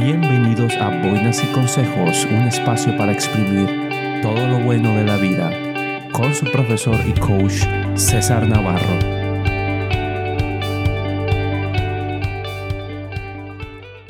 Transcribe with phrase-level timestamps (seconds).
[0.00, 3.66] Bienvenidos a Boinas y Consejos, un espacio para exprimir
[4.22, 5.50] todo lo bueno de la vida,
[6.12, 7.64] con su profesor y coach
[7.96, 8.86] César Navarro.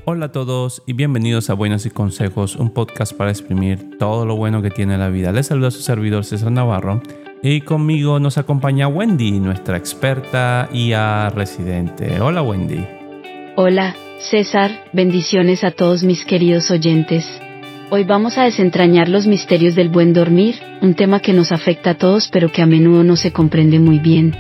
[0.05, 4.37] Hola a todos y bienvenidos a Buenas y Consejos, un podcast para exprimir todo lo
[4.37, 5.33] bueno que tiene la vida.
[5.33, 7.01] Les saluda su servidor César Navarro
[7.43, 12.21] y conmigo nos acompaña Wendy, nuestra experta IA residente.
[12.21, 12.98] Hola Wendy.
[13.61, 17.27] Hola, César, bendiciones a todos mis queridos oyentes.
[17.91, 21.95] Hoy vamos a desentrañar los misterios del buen dormir, un tema que nos afecta a
[21.95, 24.33] todos pero que a menudo no se comprende muy bien.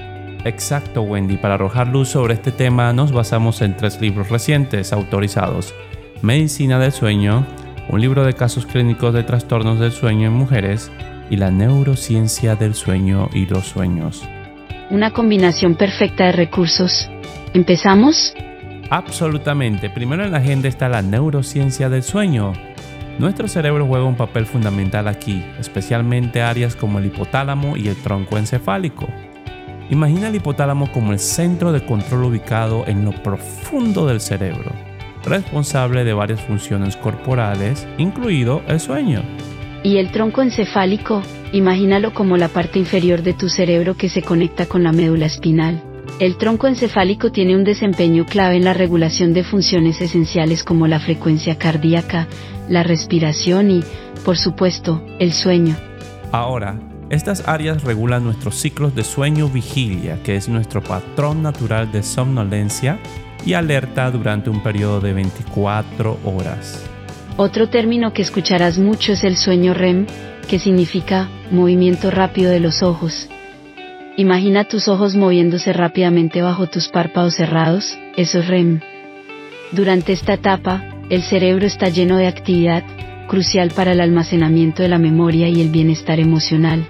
[0.44, 1.36] Exacto, Wendy.
[1.36, 5.74] Para arrojar luz sobre este tema nos basamos en tres libros recientes autorizados.
[6.22, 7.44] Medicina del sueño,
[7.88, 10.92] un libro de casos clínicos de trastornos del sueño en mujeres
[11.28, 14.22] y la neurociencia del sueño y los sueños.
[14.90, 17.10] Una combinación perfecta de recursos.
[17.52, 18.32] ¿Empezamos?
[18.90, 19.90] Absolutamente.
[19.90, 22.52] Primero en la agenda está la neurociencia del sueño.
[23.18, 28.38] Nuestro cerebro juega un papel fundamental aquí, especialmente áreas como el hipotálamo y el tronco
[28.38, 29.08] encefálico.
[29.90, 34.70] Imagina el hipotálamo como el centro de control ubicado en lo profundo del cerebro,
[35.24, 39.22] responsable de varias funciones corporales, incluido el sueño.
[39.82, 44.66] Y el tronco encefálico, imagínalo como la parte inferior de tu cerebro que se conecta
[44.66, 45.82] con la médula espinal.
[46.20, 50.98] El tronco encefálico tiene un desempeño clave en la regulación de funciones esenciales como la
[50.98, 52.26] frecuencia cardíaca,
[52.68, 53.84] la respiración y,
[54.24, 55.76] por supuesto, el sueño.
[56.32, 56.76] Ahora,
[57.08, 62.98] estas áreas regulan nuestros ciclos de sueño-vigilia, que es nuestro patrón natural de somnolencia
[63.46, 66.84] y alerta durante un periodo de 24 horas.
[67.36, 70.06] Otro término que escucharás mucho es el sueño REM,
[70.48, 73.28] que significa movimiento rápido de los ojos.
[74.18, 78.80] Imagina tus ojos moviéndose rápidamente bajo tus párpados cerrados, eso es REM.
[79.70, 82.82] Durante esta etapa, el cerebro está lleno de actividad,
[83.28, 86.84] crucial para el almacenamiento de la memoria y el bienestar emocional.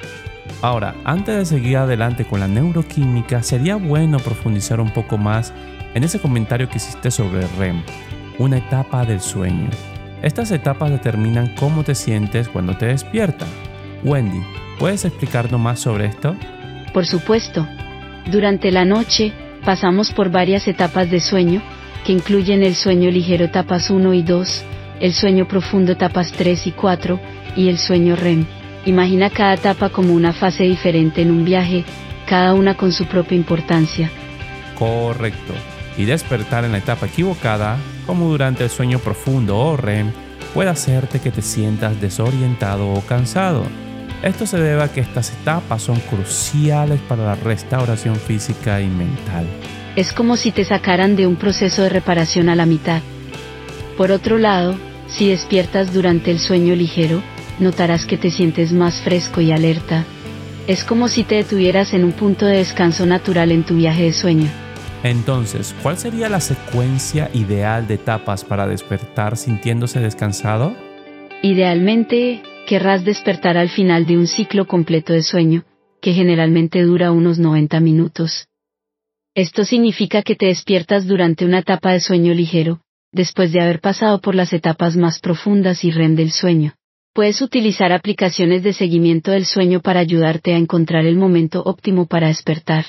[0.62, 5.52] Ahora, antes de seguir adelante con la neuroquímica, sería bueno profundizar un poco más
[5.92, 7.82] en ese comentario que hiciste sobre REM,
[8.38, 9.68] una etapa del sueño.
[10.22, 13.50] Estas etapas determinan cómo te sientes cuando te despiertas.
[14.02, 14.40] Wendy,
[14.78, 16.34] ¿puedes explicarnos más sobre esto?
[16.98, 17.64] Por supuesto.
[18.26, 19.32] Durante la noche,
[19.64, 21.62] pasamos por varias etapas de sueño,
[22.04, 24.64] que incluyen el sueño ligero etapas 1 y 2,
[24.98, 27.20] el sueño profundo etapas 3 y 4,
[27.54, 28.46] y el sueño REM.
[28.84, 31.84] Imagina cada etapa como una fase diferente en un viaje,
[32.26, 34.10] cada una con su propia importancia.
[34.76, 35.54] Correcto.
[35.96, 37.76] Y despertar en la etapa equivocada,
[38.06, 40.10] como durante el sueño profundo o REM,
[40.52, 43.87] puede hacerte que te sientas desorientado o cansado.
[44.22, 49.46] Esto se debe a que estas etapas son cruciales para la restauración física y mental.
[49.94, 53.00] Es como si te sacaran de un proceso de reparación a la mitad.
[53.96, 54.74] Por otro lado,
[55.08, 57.22] si despiertas durante el sueño ligero,
[57.60, 60.04] notarás que te sientes más fresco y alerta.
[60.66, 64.12] Es como si te detuvieras en un punto de descanso natural en tu viaje de
[64.12, 64.48] sueño.
[65.04, 70.74] Entonces, ¿cuál sería la secuencia ideal de etapas para despertar sintiéndose descansado?
[71.42, 75.64] Idealmente, querrás despertar al final de un ciclo completo de sueño,
[76.02, 78.46] que generalmente dura unos 90 minutos.
[79.34, 84.20] Esto significa que te despiertas durante una etapa de sueño ligero, después de haber pasado
[84.20, 86.74] por las etapas más profundas y REM del sueño.
[87.14, 92.28] Puedes utilizar aplicaciones de seguimiento del sueño para ayudarte a encontrar el momento óptimo para
[92.28, 92.84] despertar.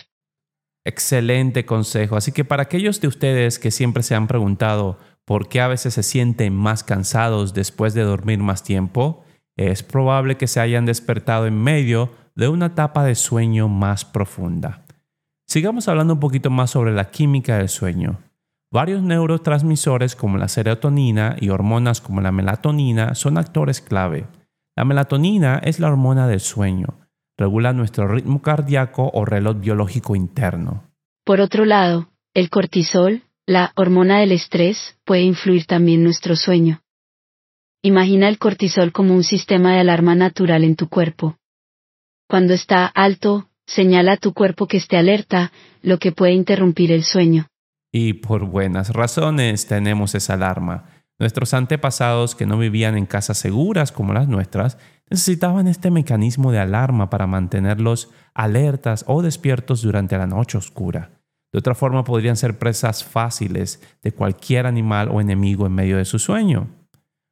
[0.84, 2.18] Excelente consejo.
[2.18, 5.94] Así que para aquellos de ustedes que siempre se han preguntado por qué a veces
[5.94, 9.24] se sienten más cansados después de dormir más tiempo,
[9.60, 14.86] es probable que se hayan despertado en medio de una etapa de sueño más profunda.
[15.46, 18.20] Sigamos hablando un poquito más sobre la química del sueño.
[18.72, 24.28] Varios neurotransmisores como la serotonina y hormonas como la melatonina son actores clave.
[24.78, 26.88] La melatonina es la hormona del sueño,
[27.38, 30.84] regula nuestro ritmo cardíaco o reloj biológico interno.
[31.26, 36.82] Por otro lado, el cortisol, la hormona del estrés, puede influir también nuestro sueño.
[37.82, 41.38] Imagina el cortisol como un sistema de alarma natural en tu cuerpo.
[42.28, 47.04] Cuando está alto, señala a tu cuerpo que esté alerta, lo que puede interrumpir el
[47.04, 47.48] sueño.
[47.90, 50.90] Y por buenas razones tenemos esa alarma.
[51.20, 54.78] Nuestros antepasados que no vivían en casas seguras como las nuestras
[55.10, 61.12] necesitaban este mecanismo de alarma para mantenerlos alertas o despiertos durante la noche oscura.
[61.54, 66.06] De otra forma podrían ser presas fáciles de cualquier animal o enemigo en medio de
[66.06, 66.79] su sueño.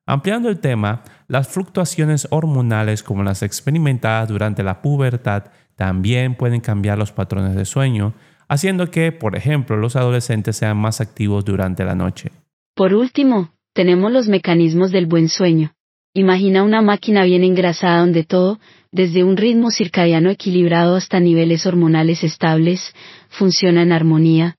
[0.09, 5.44] Ampliando el tema, las fluctuaciones hormonales como las experimentadas durante la pubertad
[5.75, 8.13] también pueden cambiar los patrones de sueño,
[8.48, 12.31] haciendo que, por ejemplo, los adolescentes sean más activos durante la noche.
[12.74, 15.74] Por último, tenemos los mecanismos del buen sueño.
[16.13, 18.60] Imagina una máquina bien engrasada donde todo,
[18.94, 22.95] desde un ritmo circadiano equilibrado hasta niveles hormonales estables,
[23.27, 24.56] funciona en armonía.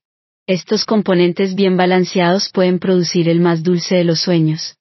[0.47, 4.78] Estos componentes bien balanceados pueden producir el más dulce de los sueños.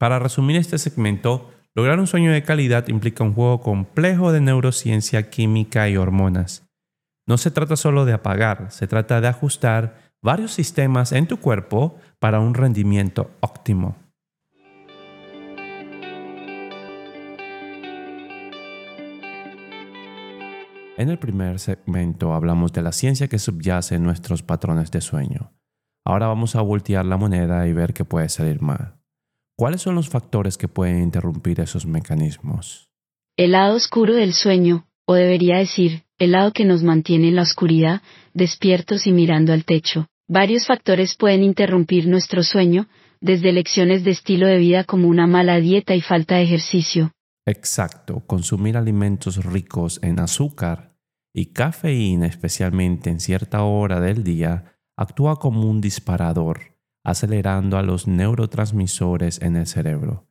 [0.00, 5.28] Para resumir este segmento, lograr un sueño de calidad implica un juego complejo de neurociencia,
[5.28, 6.66] química y hormonas.
[7.28, 11.98] No se trata solo de apagar, se trata de ajustar varios sistemas en tu cuerpo
[12.18, 13.94] para un rendimiento óptimo.
[20.96, 25.52] En el primer segmento hablamos de la ciencia que subyace en nuestros patrones de sueño.
[26.06, 28.99] Ahora vamos a voltear la moneda y ver qué puede salir mal.
[29.60, 32.88] ¿Cuáles son los factores que pueden interrumpir esos mecanismos?
[33.36, 37.42] El lado oscuro del sueño, o debería decir, el lado que nos mantiene en la
[37.42, 38.00] oscuridad,
[38.32, 40.06] despiertos y mirando al techo.
[40.26, 42.86] Varios factores pueden interrumpir nuestro sueño,
[43.20, 47.12] desde lecciones de estilo de vida como una mala dieta y falta de ejercicio.
[47.44, 50.94] Exacto, consumir alimentos ricos en azúcar
[51.34, 56.69] y cafeína, especialmente en cierta hora del día, actúa como un disparador,
[57.04, 60.26] acelerando a los neurotransmisores en el cerebro.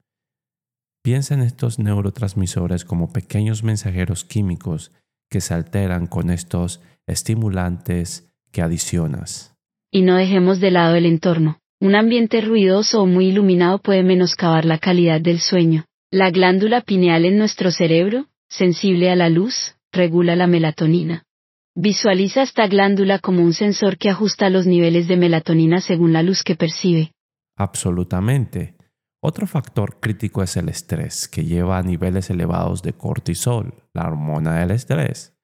[1.03, 4.91] Piensa en estos neurotransmisores como pequeños mensajeros químicos
[5.29, 9.55] que se alteran con estos estimulantes que adicionas.
[9.91, 11.59] Y no dejemos de lado el entorno.
[11.79, 15.85] Un ambiente ruidoso o muy iluminado puede menoscabar la calidad del sueño.
[16.11, 21.23] La glándula pineal en nuestro cerebro, sensible a la luz, regula la melatonina.
[21.81, 26.43] Visualiza esta glándula como un sensor que ajusta los niveles de melatonina según la luz
[26.43, 27.13] que percibe.
[27.55, 28.75] Absolutamente.
[29.21, 34.59] Otro factor crítico es el estrés, que lleva a niveles elevados de cortisol, la hormona
[34.59, 35.37] del estrés.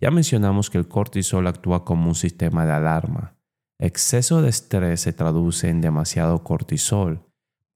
[0.00, 3.34] Ya mencionamos que el cortisol actúa como un sistema de alarma.
[3.76, 7.26] Exceso de estrés se traduce en demasiado cortisol,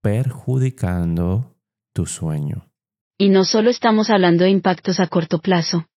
[0.03, 1.57] perjudicando
[1.93, 2.71] tu sueño.
[3.19, 5.89] Y no solo estamos hablando de impactos a corto plazo.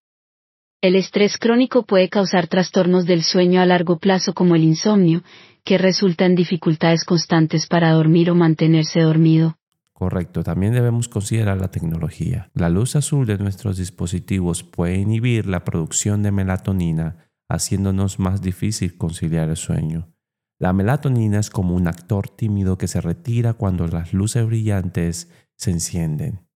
[0.80, 5.24] El estrés crónico puede causar trastornos del sueño a largo plazo como el insomnio,
[5.64, 9.58] que resulta en dificultades constantes para dormir o mantenerse dormido.
[9.92, 12.52] Correcto, también debemos considerar la tecnología.
[12.54, 18.96] La luz azul de nuestros dispositivos puede inhibir la producción de melatonina, haciéndonos más difícil
[18.98, 20.14] conciliar el sueño.
[20.60, 25.72] La melatonina es como un actor tímido que se retira cuando las luces brillantes se
[25.72, 26.48] encienden.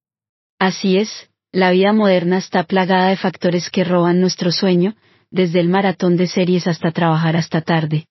[0.59, 4.95] Así es, la vida moderna está plagada de factores que roban nuestro sueño,
[5.31, 8.07] desde el maratón de series hasta trabajar hasta tarde.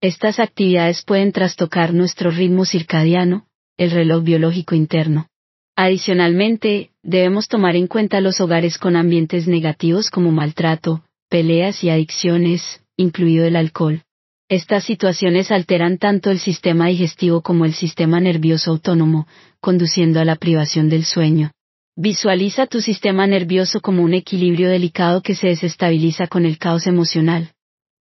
[0.00, 3.46] Estas actividades pueden trastocar nuestro ritmo circadiano,
[3.78, 5.28] el reloj biológico interno.
[5.74, 12.82] Adicionalmente, debemos tomar en cuenta los hogares con ambientes negativos como maltrato, peleas y adicciones,
[12.96, 14.02] incluido el alcohol.
[14.50, 19.26] Estas situaciones alteran tanto el sistema digestivo como el sistema nervioso autónomo,
[19.60, 21.52] conduciendo a la privación del sueño.
[21.96, 27.52] Visualiza tu sistema nervioso como un equilibrio delicado que se desestabiliza con el caos emocional.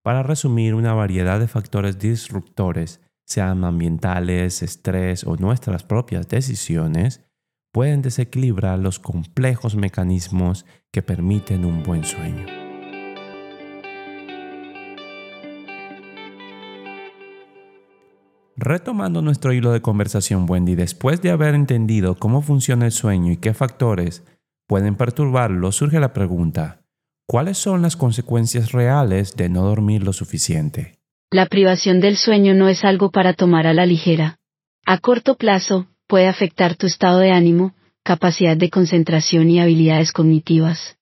[0.02, 7.26] Para resumir, una variedad de factores disruptores, sean ambientales, estrés o nuestras propias decisiones,
[7.74, 12.61] pueden desequilibrar los complejos mecanismos que permiten un buen sueño.
[18.64, 23.38] Retomando nuestro hilo de conversación, Wendy, después de haber entendido cómo funciona el sueño y
[23.38, 24.24] qué factores
[24.68, 26.84] pueden perturbarlo, surge la pregunta,
[27.28, 31.00] ¿cuáles son las consecuencias reales de no dormir lo suficiente?
[31.32, 34.38] La privación del sueño no es algo para tomar a la ligera.
[34.86, 40.98] A corto plazo, puede afectar tu estado de ánimo, capacidad de concentración y habilidades cognitivas.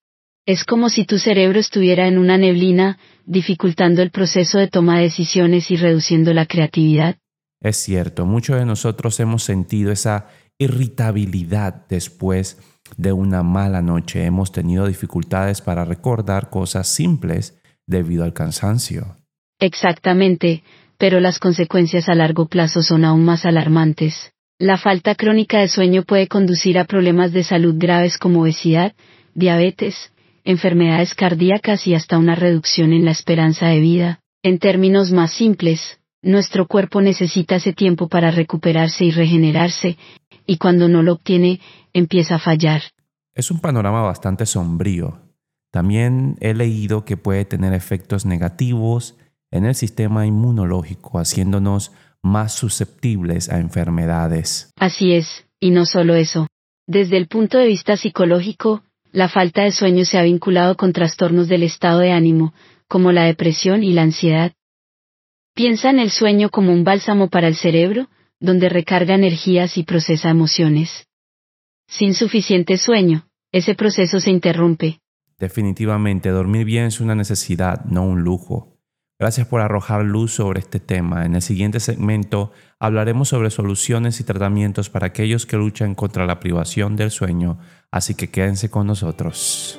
[0.45, 5.03] Es como si tu cerebro estuviera en una neblina, dificultando el proceso de toma de
[5.03, 7.17] decisiones y reduciendo la creatividad.
[7.61, 12.57] Es cierto, muchos de nosotros hemos sentido esa irritabilidad después
[12.97, 14.25] de una mala noche.
[14.25, 19.15] Hemos tenido dificultades para recordar cosas simples debido al cansancio.
[19.59, 20.63] Exactamente,
[20.97, 24.31] pero las consecuencias a largo plazo son aún más alarmantes.
[24.57, 28.93] La falta crónica de sueño puede conducir a problemas de salud graves como obesidad,
[29.33, 30.11] diabetes,
[30.43, 34.19] enfermedades cardíacas y hasta una reducción en la esperanza de vida.
[34.43, 39.97] En términos más simples, nuestro cuerpo necesita ese tiempo para recuperarse y regenerarse,
[40.45, 41.59] y cuando no lo obtiene,
[41.93, 42.81] empieza a fallar.
[43.33, 45.19] Es un panorama bastante sombrío.
[45.71, 49.15] También he leído que puede tener efectos negativos
[49.51, 54.71] en el sistema inmunológico, haciéndonos más susceptibles a enfermedades.
[54.77, 56.47] Así es, y no solo eso.
[56.87, 61.47] Desde el punto de vista psicológico, la falta de sueño se ha vinculado con trastornos
[61.47, 62.53] del estado de ánimo,
[62.87, 64.53] como la depresión y la ansiedad,
[65.59, 68.07] Piensa en el sueño como un bálsamo para el cerebro,
[68.39, 71.05] donde recarga energías y procesa emociones.
[71.85, 75.01] Sin suficiente sueño, ese proceso se interrumpe.
[75.37, 78.77] Definitivamente, dormir bien es una necesidad, no un lujo.
[79.19, 81.25] Gracias por arrojar luz sobre este tema.
[81.25, 86.39] En el siguiente segmento hablaremos sobre soluciones y tratamientos para aquellos que luchan contra la
[86.39, 87.59] privación del sueño,
[87.91, 89.77] así que quédense con nosotros.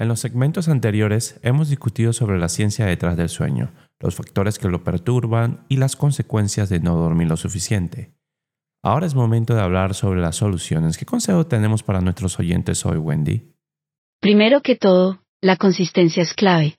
[0.00, 4.66] En los segmentos anteriores hemos discutido sobre la ciencia detrás del sueño, los factores que
[4.66, 8.10] lo perturban y las consecuencias de no dormir lo suficiente.
[8.82, 10.96] Ahora es momento de hablar sobre las soluciones.
[10.96, 13.52] ¿Qué consejo tenemos para nuestros oyentes hoy, Wendy?
[14.22, 16.78] Primero que todo, la consistencia es clave.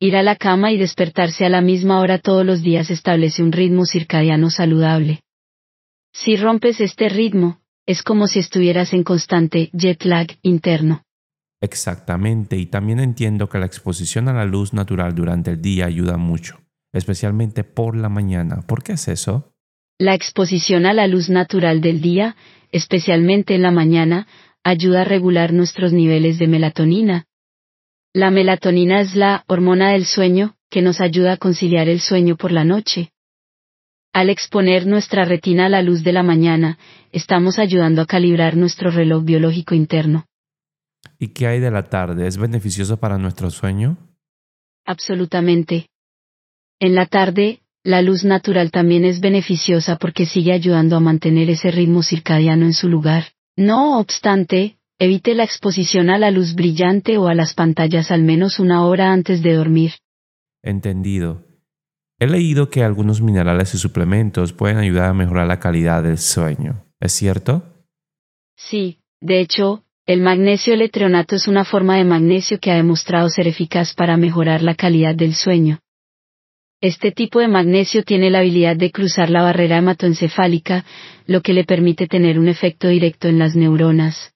[0.00, 3.52] Ir a la cama y despertarse a la misma hora todos los días establece un
[3.52, 5.20] ritmo circadiano saludable.
[6.14, 11.02] Si rompes este ritmo, es como si estuvieras en constante jet lag interno.
[11.62, 16.16] Exactamente, y también entiendo que la exposición a la luz natural durante el día ayuda
[16.16, 16.58] mucho,
[16.92, 18.62] especialmente por la mañana.
[18.66, 19.54] ¿Por qué es eso?
[19.96, 22.34] La exposición a la luz natural del día,
[22.72, 24.26] especialmente en la mañana,
[24.64, 27.26] ayuda a regular nuestros niveles de melatonina.
[28.12, 32.50] La melatonina es la hormona del sueño, que nos ayuda a conciliar el sueño por
[32.50, 33.12] la noche.
[34.12, 36.76] Al exponer nuestra retina a la luz de la mañana,
[37.12, 40.26] estamos ayudando a calibrar nuestro reloj biológico interno.
[41.18, 42.26] ¿Y qué hay de la tarde?
[42.26, 43.96] ¿Es beneficioso para nuestro sueño?
[44.84, 45.88] Absolutamente.
[46.80, 51.70] En la tarde, la luz natural también es beneficiosa porque sigue ayudando a mantener ese
[51.70, 53.24] ritmo circadiano en su lugar.
[53.56, 58.60] No obstante, evite la exposición a la luz brillante o a las pantallas al menos
[58.60, 59.92] una hora antes de dormir.
[60.62, 61.44] Entendido.
[62.20, 66.84] He leído que algunos minerales y suplementos pueden ayudar a mejorar la calidad del sueño.
[67.00, 67.64] ¿Es cierto?
[68.56, 73.46] Sí, de hecho, el magnesio letreonato es una forma de magnesio que ha demostrado ser
[73.46, 75.78] eficaz para mejorar la calidad del sueño.
[76.80, 80.84] Este tipo de magnesio tiene la habilidad de cruzar la barrera hematoencefálica,
[81.26, 84.32] lo que le permite tener un efecto directo en las neuronas.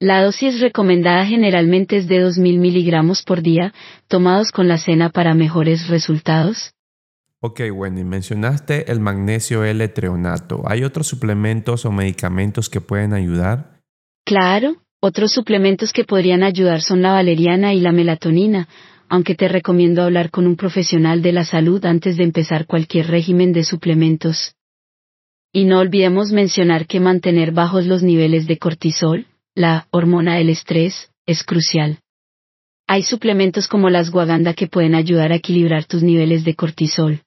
[0.00, 3.72] La dosis recomendada generalmente es de 2.000 miligramos por día,
[4.08, 6.72] tomados con la cena para mejores resultados.
[7.38, 10.64] Ok, Wendy, mencionaste el magnesio L-treonato.
[10.66, 13.81] ¿Hay otros suplementos o medicamentos que pueden ayudar?
[14.24, 18.68] Claro, otros suplementos que podrían ayudar son la valeriana y la melatonina,
[19.08, 23.52] aunque te recomiendo hablar con un profesional de la salud antes de empezar cualquier régimen
[23.52, 24.54] de suplementos.
[25.52, 31.10] Y no olvidemos mencionar que mantener bajos los niveles de cortisol, la hormona del estrés,
[31.26, 31.98] es crucial.
[32.86, 37.20] Hay suplementos como las guaganda que pueden ayudar a equilibrar tus niveles de cortisol.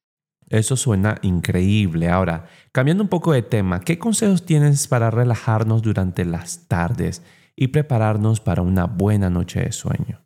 [0.50, 2.10] Eso suena increíble.
[2.10, 7.24] Ahora, cambiando un poco de tema, ¿qué consejos tienes para relajarnos durante las tardes
[7.56, 10.22] y prepararnos para una buena noche de sueño?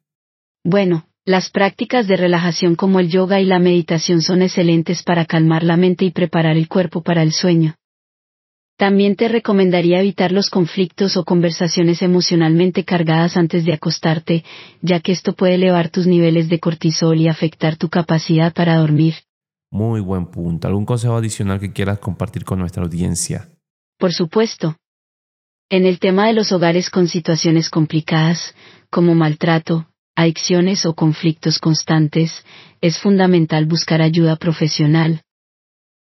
[0.63, 5.63] Bueno, las prácticas de relajación como el yoga y la meditación son excelentes para calmar
[5.63, 7.75] la mente y preparar el cuerpo para el sueño.
[8.77, 14.45] También te recomendaría evitar los conflictos o conversaciones emocionalmente cargadas antes de acostarte,
[14.81, 19.15] ya que esto puede elevar tus niveles de cortisol y afectar tu capacidad para dormir.
[19.71, 20.67] Muy buen punto.
[20.67, 23.49] ¿Algún consejo adicional que quieras compartir con nuestra audiencia?
[23.97, 24.75] Por supuesto.
[25.69, 28.55] En el tema de los hogares con situaciones complicadas,
[28.89, 32.43] como maltrato, adicciones o conflictos constantes,
[32.81, 35.21] es fundamental buscar ayuda profesional.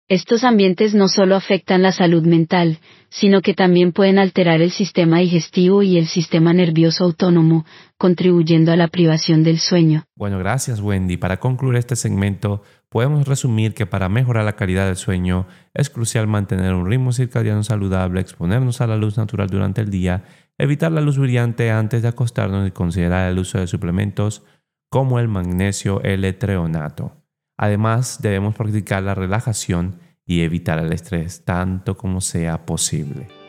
[0.07, 2.79] Estos ambientes no solo afectan la salud mental,
[3.09, 7.65] sino que también pueden alterar el sistema digestivo y el sistema nervioso autónomo,
[7.97, 10.03] contribuyendo a la privación del sueño.
[10.15, 11.17] Bueno, gracias Wendy.
[11.17, 16.27] Para concluir este segmento, podemos resumir que para mejorar la calidad del sueño es crucial
[16.27, 20.25] mantener un ritmo circadiano saludable, exponernos a la luz natural durante el día
[20.61, 24.43] evitar la luz brillante antes de acostarnos y considerar el uso de suplementos
[24.91, 27.17] como el magnesio L-treonato.
[27.57, 33.40] Además, debemos practicar la relajación y evitar el estrés tanto como sea posible.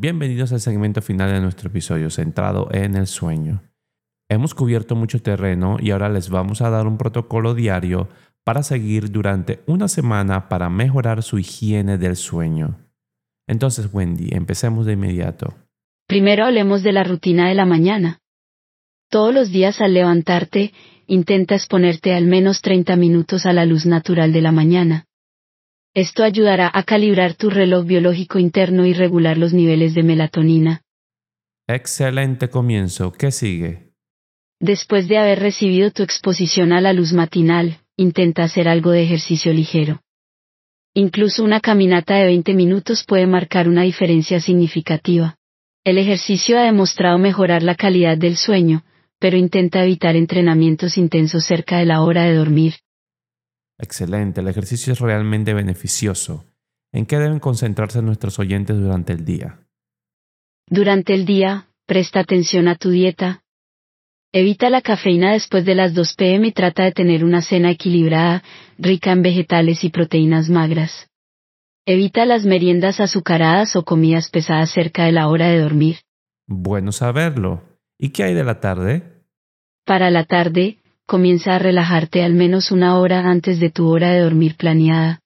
[0.00, 3.64] Bienvenidos al segmento final de nuestro episodio centrado en el sueño.
[4.28, 8.08] Hemos cubierto mucho terreno y ahora les vamos a dar un protocolo diario
[8.44, 12.78] para seguir durante una semana para mejorar su higiene del sueño.
[13.48, 15.56] Entonces, Wendy, empecemos de inmediato.
[16.06, 18.20] Primero hablemos de la rutina de la mañana.
[19.10, 20.72] Todos los días al levantarte,
[21.08, 25.07] intenta exponerte al menos 30 minutos a la luz natural de la mañana.
[25.94, 30.82] Esto ayudará a calibrar tu reloj biológico interno y regular los niveles de melatonina.
[31.66, 33.12] Excelente comienzo.
[33.12, 33.92] ¿Qué sigue?
[34.60, 39.52] Después de haber recibido tu exposición a la luz matinal, intenta hacer algo de ejercicio
[39.52, 40.00] ligero.
[40.94, 45.36] Incluso una caminata de 20 minutos puede marcar una diferencia significativa.
[45.84, 48.84] El ejercicio ha demostrado mejorar la calidad del sueño,
[49.18, 52.74] pero intenta evitar entrenamientos intensos cerca de la hora de dormir.
[53.78, 56.44] Excelente, el ejercicio es realmente beneficioso.
[56.92, 59.60] ¿En qué deben concentrarse nuestros oyentes durante el día?
[60.66, 63.42] Durante el día, presta atención a tu dieta.
[64.32, 68.42] Evita la cafeína después de las 2 pm y trata de tener una cena equilibrada,
[68.78, 71.08] rica en vegetales y proteínas magras.
[71.86, 75.96] Evita las meriendas azucaradas o comidas pesadas cerca de la hora de dormir.
[76.46, 77.62] Bueno saberlo.
[77.98, 79.24] ¿Y qué hay de la tarde?
[79.86, 84.20] Para la tarde, comienza a relajarte al menos una hora antes de tu hora de
[84.20, 85.20] dormir planeada.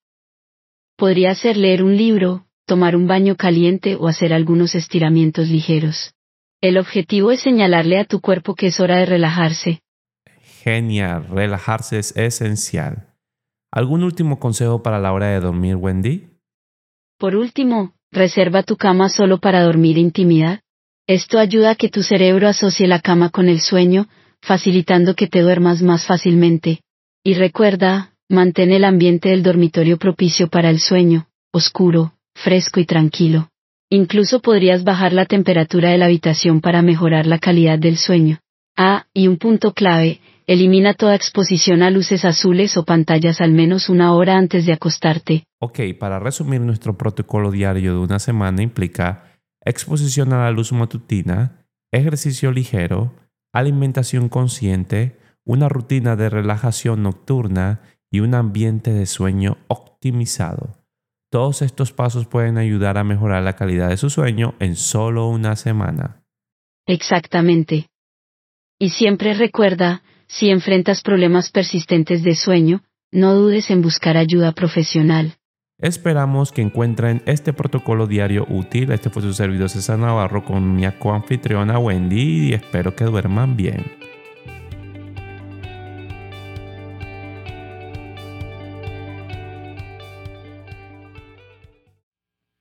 [0.97, 6.15] Podría ser leer un libro, tomar un baño caliente o hacer algunos estiramientos ligeros.
[6.61, 9.81] El objetivo es señalarle a tu cuerpo que es hora de relajarse.
[10.63, 13.09] Genial, relajarse es esencial.
[13.73, 16.29] ¿Algún último consejo para la hora de dormir, Wendy?
[17.19, 20.61] Por último, reserva tu cama solo para dormir intimidad.
[21.09, 24.07] Esto ayuda a que tu cerebro asocie la cama con el sueño,
[24.43, 26.81] facilitando que te duermas más fácilmente.
[27.25, 33.49] Y recuerda, mantén el ambiente del dormitorio propicio para el sueño, oscuro, fresco y tranquilo.
[33.89, 38.39] Incluso podrías bajar la temperatura de la habitación para mejorar la calidad del sueño.
[38.77, 43.89] Ah, y un punto clave, elimina toda exposición a luces azules o pantallas al menos
[43.89, 45.45] una hora antes de acostarte.
[45.61, 49.25] Ok, para resumir nuestro protocolo diario de una semana implica
[49.65, 53.13] exposición a la luz matutina, ejercicio ligero,
[53.53, 57.81] alimentación consciente, una rutina de relajación nocturna
[58.11, 60.79] y un ambiente de sueño optimizado.
[61.31, 65.57] Todos estos pasos pueden ayudar a mejorar la calidad de su sueño en solo una
[65.57, 66.23] semana.
[66.87, 67.89] Exactamente.
[68.79, 75.37] Y siempre recuerda, si enfrentas problemas persistentes de sueño, no dudes en buscar ayuda profesional.
[75.83, 78.93] Esperamos que encuentren este protocolo diario útil.
[78.93, 84.12] Este fue su servidor César Navarro con mi coanfitriona Wendy y espero que duerman bien.